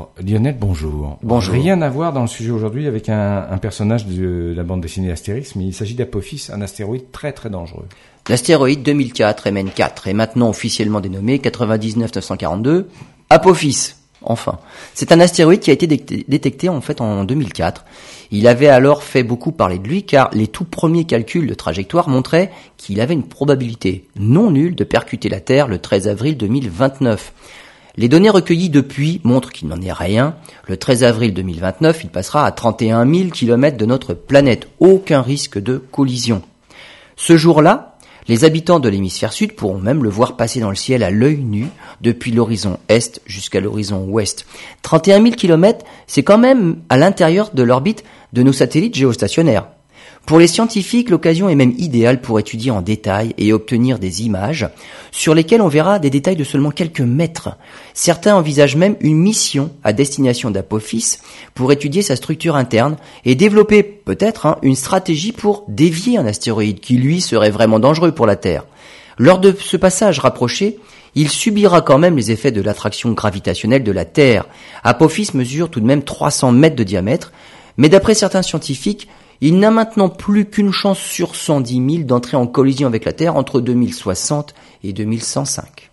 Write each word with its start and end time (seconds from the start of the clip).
Alors, 0.00 0.12
Lionel, 0.26 0.56
bonjour. 0.58 1.18
Bonjour. 1.22 1.52
Rien 1.54 1.82
à 1.82 1.90
voir 1.90 2.14
dans 2.14 2.22
le 2.22 2.26
sujet 2.26 2.50
aujourd'hui 2.50 2.86
avec 2.86 3.10
un, 3.10 3.46
un 3.50 3.58
personnage 3.58 4.06
de 4.06 4.54
la 4.56 4.62
bande 4.62 4.80
dessinée 4.80 5.10
Astérix, 5.10 5.54
mais 5.56 5.64
il 5.64 5.74
s'agit 5.74 5.94
d'Apophis, 5.94 6.48
un 6.50 6.62
astéroïde 6.62 7.10
très 7.12 7.32
très 7.32 7.50
dangereux. 7.50 7.84
L'astéroïde 8.30 8.82
2004 8.82 9.50
MN4 9.50 10.08
est 10.08 10.14
maintenant 10.14 10.48
officiellement 10.48 11.00
dénommé 11.00 11.38
99942 11.38 12.88
Apophis. 13.28 13.94
Enfin, 14.22 14.58
c'est 14.94 15.12
un 15.12 15.20
astéroïde 15.20 15.60
qui 15.60 15.70
a 15.70 15.74
été 15.74 15.86
détecté- 15.86 16.24
détecté 16.28 16.68
en 16.70 16.80
fait 16.80 17.02
en 17.02 17.24
2004. 17.24 17.84
Il 18.30 18.46
avait 18.46 18.68
alors 18.68 19.02
fait 19.02 19.22
beaucoup 19.22 19.52
parler 19.52 19.78
de 19.78 19.86
lui 19.86 20.04
car 20.04 20.30
les 20.32 20.46
tout 20.46 20.64
premiers 20.64 21.04
calculs 21.04 21.46
de 21.46 21.54
trajectoire 21.54 22.08
montraient 22.08 22.50
qu'il 22.78 23.00
avait 23.02 23.14
une 23.14 23.28
probabilité 23.28 24.06
non 24.18 24.50
nulle 24.50 24.76
de 24.76 24.84
percuter 24.84 25.28
la 25.28 25.40
Terre 25.40 25.68
le 25.68 25.78
13 25.78 26.08
avril 26.08 26.38
2029. 26.38 27.32
Les 28.00 28.08
données 28.08 28.30
recueillies 28.30 28.70
depuis 28.70 29.20
montrent 29.24 29.52
qu'il 29.52 29.68
n'en 29.68 29.82
est 29.82 29.92
rien. 29.92 30.34
Le 30.66 30.78
13 30.78 31.04
avril 31.04 31.34
2029, 31.34 32.04
il 32.04 32.08
passera 32.08 32.46
à 32.46 32.50
31 32.50 33.06
000 33.06 33.28
km 33.28 33.76
de 33.76 33.84
notre 33.84 34.14
planète. 34.14 34.68
Aucun 34.80 35.20
risque 35.20 35.58
de 35.58 35.76
collision. 35.76 36.40
Ce 37.16 37.36
jour-là, 37.36 37.98
les 38.26 38.44
habitants 38.44 38.80
de 38.80 38.88
l'hémisphère 38.88 39.34
sud 39.34 39.54
pourront 39.54 39.76
même 39.76 40.02
le 40.02 40.08
voir 40.08 40.38
passer 40.38 40.60
dans 40.60 40.70
le 40.70 40.76
ciel 40.76 41.02
à 41.02 41.10
l'œil 41.10 41.44
nu 41.44 41.66
depuis 42.00 42.30
l'horizon 42.32 42.78
est 42.88 43.20
jusqu'à 43.26 43.60
l'horizon 43.60 44.06
ouest. 44.08 44.46
31 44.80 45.22
000 45.22 45.34
km, 45.34 45.84
c'est 46.06 46.22
quand 46.22 46.38
même 46.38 46.76
à 46.88 46.96
l'intérieur 46.96 47.50
de 47.52 47.62
l'orbite 47.62 48.02
de 48.32 48.42
nos 48.42 48.54
satellites 48.54 48.94
géostationnaires. 48.94 49.66
Pour 50.26 50.38
les 50.38 50.46
scientifiques, 50.46 51.10
l'occasion 51.10 51.48
est 51.48 51.56
même 51.56 51.74
idéale 51.76 52.20
pour 52.20 52.38
étudier 52.38 52.70
en 52.70 52.82
détail 52.82 53.34
et 53.36 53.52
obtenir 53.52 53.98
des 53.98 54.22
images 54.22 54.68
sur 55.10 55.34
lesquelles 55.34 55.62
on 55.62 55.68
verra 55.68 55.98
des 55.98 56.10
détails 56.10 56.36
de 56.36 56.44
seulement 56.44 56.70
quelques 56.70 57.00
mètres. 57.00 57.56
Certains 57.94 58.36
envisagent 58.36 58.76
même 58.76 58.96
une 59.00 59.16
mission 59.16 59.72
à 59.82 59.92
destination 59.92 60.50
d'Apophis 60.50 61.18
pour 61.54 61.72
étudier 61.72 62.02
sa 62.02 62.14
structure 62.14 62.54
interne 62.54 62.96
et 63.24 63.34
développer 63.34 63.82
peut-être 63.82 64.46
hein, 64.46 64.58
une 64.62 64.76
stratégie 64.76 65.32
pour 65.32 65.64
dévier 65.66 66.18
un 66.18 66.26
astéroïde 66.26 66.80
qui 66.80 66.96
lui 66.96 67.20
serait 67.20 67.50
vraiment 67.50 67.80
dangereux 67.80 68.12
pour 68.12 68.26
la 68.26 68.36
Terre. 68.36 68.66
Lors 69.18 69.40
de 69.40 69.52
ce 69.58 69.76
passage 69.76 70.20
rapproché, 70.20 70.78
il 71.14 71.28
subira 71.28 71.80
quand 71.80 71.98
même 71.98 72.16
les 72.16 72.30
effets 72.30 72.52
de 72.52 72.62
l'attraction 72.62 73.10
gravitationnelle 73.12 73.82
de 73.82 73.92
la 73.92 74.04
Terre. 74.04 74.46
Apophis 74.84 75.30
mesure 75.34 75.70
tout 75.70 75.80
de 75.80 75.86
même 75.86 76.04
300 76.04 76.52
mètres 76.52 76.76
de 76.76 76.84
diamètre, 76.84 77.32
mais 77.76 77.88
d'après 77.88 78.14
certains 78.14 78.42
scientifiques, 78.42 79.08
il 79.40 79.58
n'a 79.58 79.70
maintenant 79.70 80.08
plus 80.08 80.44
qu'une 80.44 80.72
chance 80.72 80.98
sur 80.98 81.34
110 81.34 81.94
000 81.94 82.04
d'entrer 82.04 82.36
en 82.36 82.46
collision 82.46 82.86
avec 82.88 83.04
la 83.04 83.12
Terre 83.12 83.36
entre 83.36 83.60
2060 83.60 84.54
et 84.84 84.92
2105. 84.92 85.89